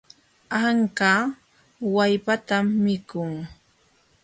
Anka 0.61 1.11
wallpatan 1.93 2.63
mikun. 2.83 3.31